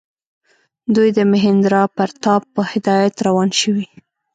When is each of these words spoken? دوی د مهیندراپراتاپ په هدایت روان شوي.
دوی 0.95 1.09
د 1.17 1.19
مهیندراپراتاپ 1.31 2.43
په 2.55 2.61
هدایت 2.71 3.15
روان 3.27 3.49
شوي. 3.61 3.87